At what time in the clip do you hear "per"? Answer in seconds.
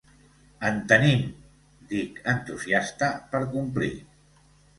3.35-3.43